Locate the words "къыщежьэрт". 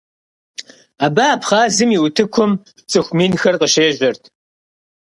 3.61-4.23